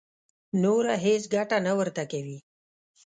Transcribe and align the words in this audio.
نوره 0.61 0.95
هېڅ 1.05 1.23
ګټه 1.33 1.57
نه 1.65 1.73
ورته 1.79 2.03
کوي. 2.11 2.37